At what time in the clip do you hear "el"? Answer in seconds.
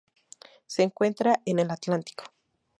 1.59-1.69